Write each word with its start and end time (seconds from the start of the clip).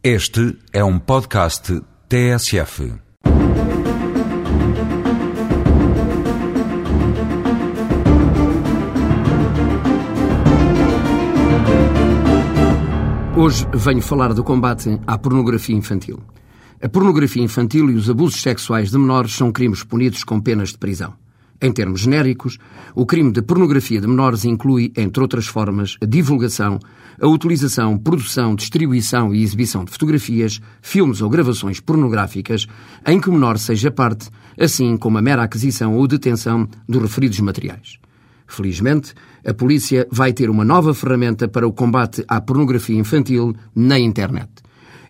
Este 0.00 0.56
é 0.72 0.84
um 0.84 0.96
podcast 0.96 1.82
TSF. 2.08 2.92
Hoje 13.36 13.66
venho 13.74 14.00
falar 14.00 14.32
do 14.32 14.44
combate 14.44 15.00
à 15.04 15.18
pornografia 15.18 15.74
infantil. 15.74 16.20
A 16.80 16.88
pornografia 16.88 17.42
infantil 17.42 17.90
e 17.90 17.94
os 17.94 18.08
abusos 18.08 18.40
sexuais 18.40 18.92
de 18.92 18.98
menores 18.98 19.32
são 19.32 19.50
crimes 19.50 19.82
punidos 19.82 20.22
com 20.22 20.40
penas 20.40 20.68
de 20.68 20.78
prisão. 20.78 21.14
Em 21.60 21.72
termos 21.72 22.02
genéricos, 22.02 22.56
o 22.94 23.04
crime 23.04 23.32
de 23.32 23.42
pornografia 23.42 24.00
de 24.00 24.06
menores 24.06 24.44
inclui, 24.44 24.92
entre 24.96 25.20
outras 25.20 25.48
formas, 25.48 25.96
a 26.00 26.06
divulgação, 26.06 26.78
a 27.20 27.26
utilização, 27.26 27.98
produção, 27.98 28.54
distribuição 28.54 29.34
e 29.34 29.42
exibição 29.42 29.84
de 29.84 29.90
fotografias, 29.90 30.60
filmes 30.80 31.20
ou 31.20 31.28
gravações 31.28 31.80
pornográficas 31.80 32.68
em 33.04 33.20
que 33.20 33.28
o 33.28 33.32
menor 33.32 33.58
seja 33.58 33.90
parte, 33.90 34.30
assim 34.56 34.96
como 34.96 35.18
a 35.18 35.22
mera 35.22 35.42
aquisição 35.42 35.96
ou 35.96 36.06
detenção 36.06 36.68
dos 36.88 37.02
referidos 37.02 37.40
materiais. 37.40 37.98
Felizmente, 38.46 39.12
a 39.44 39.52
polícia 39.52 40.06
vai 40.12 40.32
ter 40.32 40.48
uma 40.48 40.64
nova 40.64 40.94
ferramenta 40.94 41.48
para 41.48 41.66
o 41.66 41.72
combate 41.72 42.24
à 42.28 42.40
pornografia 42.40 42.98
infantil 42.98 43.54
na 43.74 43.98
internet. 43.98 44.48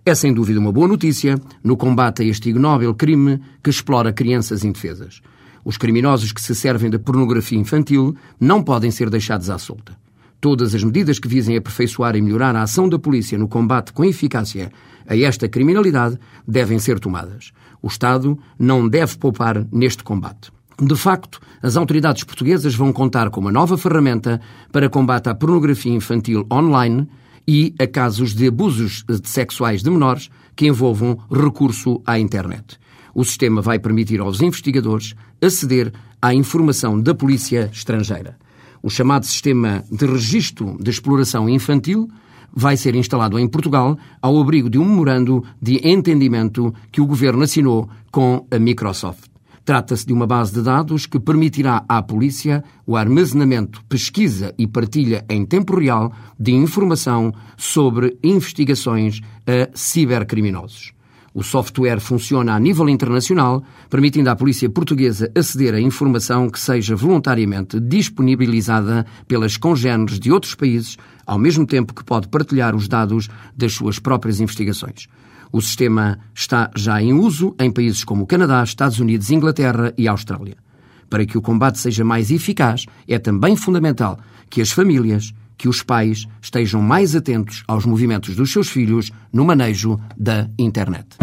É 0.04 0.14
sem 0.14 0.32
dúvida 0.32 0.58
uma 0.58 0.72
boa 0.72 0.88
notícia 0.88 1.38
no 1.62 1.76
combate 1.76 2.22
a 2.22 2.24
este 2.24 2.48
ignóbil 2.48 2.94
crime 2.94 3.38
que 3.62 3.68
explora 3.68 4.12
crianças 4.12 4.64
indefesas. 4.64 5.20
Os 5.68 5.76
criminosos 5.76 6.32
que 6.32 6.40
se 6.40 6.54
servem 6.54 6.88
da 6.88 6.98
pornografia 6.98 7.58
infantil 7.58 8.16
não 8.40 8.62
podem 8.62 8.90
ser 8.90 9.10
deixados 9.10 9.50
à 9.50 9.58
solta. 9.58 9.98
Todas 10.40 10.74
as 10.74 10.82
medidas 10.82 11.18
que 11.18 11.28
visem 11.28 11.58
aperfeiçoar 11.58 12.16
e 12.16 12.22
melhorar 12.22 12.56
a 12.56 12.62
ação 12.62 12.88
da 12.88 12.98
polícia 12.98 13.36
no 13.36 13.46
combate 13.46 13.92
com 13.92 14.02
eficácia 14.02 14.72
a 15.06 15.14
esta 15.14 15.46
criminalidade 15.46 16.18
devem 16.46 16.78
ser 16.78 16.98
tomadas. 16.98 17.52
O 17.82 17.86
Estado 17.86 18.38
não 18.58 18.88
deve 18.88 19.18
poupar 19.18 19.66
neste 19.70 20.02
combate. 20.02 20.50
De 20.80 20.96
facto, 20.96 21.38
as 21.62 21.76
autoridades 21.76 22.24
portuguesas 22.24 22.74
vão 22.74 22.90
contar 22.90 23.28
com 23.28 23.38
uma 23.38 23.52
nova 23.52 23.76
ferramenta 23.76 24.40
para 24.72 24.88
combate 24.88 25.28
à 25.28 25.34
pornografia 25.34 25.92
infantil 25.92 26.46
online 26.50 27.06
e 27.46 27.74
a 27.78 27.86
casos 27.86 28.34
de 28.34 28.46
abusos 28.46 29.04
sexuais 29.22 29.82
de 29.82 29.90
menores 29.90 30.30
que 30.56 30.66
envolvam 30.66 31.18
recurso 31.30 32.00
à 32.06 32.18
internet. 32.18 32.78
O 33.18 33.24
sistema 33.24 33.60
vai 33.60 33.80
permitir 33.80 34.20
aos 34.20 34.40
investigadores 34.40 35.12
aceder 35.42 35.92
à 36.22 36.32
informação 36.32 37.00
da 37.00 37.12
polícia 37.12 37.68
estrangeira. 37.72 38.38
O 38.80 38.88
chamado 38.88 39.26
Sistema 39.26 39.82
de 39.90 40.06
Registro 40.06 40.76
de 40.80 40.88
Exploração 40.88 41.48
Infantil 41.48 42.08
vai 42.54 42.76
ser 42.76 42.94
instalado 42.94 43.36
em 43.36 43.48
Portugal 43.48 43.98
ao 44.22 44.40
abrigo 44.40 44.70
de 44.70 44.78
um 44.78 44.84
memorando 44.84 45.42
de 45.60 45.80
entendimento 45.82 46.72
que 46.92 47.00
o 47.00 47.06
governo 47.08 47.42
assinou 47.42 47.90
com 48.12 48.46
a 48.52 48.56
Microsoft. 48.56 49.24
Trata-se 49.64 50.06
de 50.06 50.12
uma 50.12 50.24
base 50.24 50.54
de 50.54 50.62
dados 50.62 51.04
que 51.04 51.18
permitirá 51.18 51.84
à 51.88 52.00
polícia 52.00 52.62
o 52.86 52.96
armazenamento, 52.96 53.82
pesquisa 53.88 54.54
e 54.56 54.64
partilha 54.64 55.24
em 55.28 55.44
tempo 55.44 55.76
real 55.76 56.12
de 56.38 56.52
informação 56.52 57.34
sobre 57.56 58.16
investigações 58.22 59.20
a 59.44 59.68
cibercriminosos. 59.74 60.96
O 61.38 61.42
software 61.44 62.00
funciona 62.00 62.56
a 62.56 62.58
nível 62.58 62.88
internacional, 62.88 63.62
permitindo 63.88 64.28
à 64.28 64.34
polícia 64.34 64.68
portuguesa 64.68 65.30
aceder 65.36 65.72
a 65.72 65.80
informação 65.80 66.50
que 66.50 66.58
seja 66.58 66.96
voluntariamente 66.96 67.78
disponibilizada 67.78 69.06
pelas 69.28 69.56
congêneres 69.56 70.18
de 70.18 70.32
outros 70.32 70.56
países, 70.56 70.96
ao 71.24 71.38
mesmo 71.38 71.64
tempo 71.64 71.94
que 71.94 72.02
pode 72.02 72.26
partilhar 72.26 72.74
os 72.74 72.88
dados 72.88 73.28
das 73.56 73.72
suas 73.72 74.00
próprias 74.00 74.40
investigações. 74.40 75.06
O 75.52 75.60
sistema 75.60 76.18
está 76.34 76.72
já 76.74 77.00
em 77.00 77.12
uso 77.12 77.54
em 77.60 77.70
países 77.70 78.02
como 78.02 78.24
o 78.24 78.26
Canadá, 78.26 78.60
Estados 78.64 78.98
Unidos, 78.98 79.30
Inglaterra 79.30 79.94
e 79.96 80.08
Austrália. 80.08 80.56
Para 81.08 81.24
que 81.24 81.38
o 81.38 81.40
combate 81.40 81.78
seja 81.78 82.04
mais 82.04 82.32
eficaz, 82.32 82.84
é 83.06 83.16
também 83.16 83.54
fundamental 83.54 84.18
que 84.50 84.60
as 84.60 84.72
famílias, 84.72 85.32
que 85.58 85.68
os 85.68 85.82
pais 85.82 86.26
estejam 86.40 86.80
mais 86.80 87.14
atentos 87.14 87.64
aos 87.66 87.84
movimentos 87.84 88.36
dos 88.36 88.52
seus 88.52 88.68
filhos 88.68 89.10
no 89.32 89.44
manejo 89.44 89.98
da 90.16 90.48
internet. 90.56 91.18